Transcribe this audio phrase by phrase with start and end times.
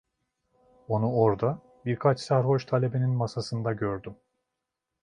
[0.87, 4.15] Onu orada, birkaç sarhoş talebenin masasında gördüm.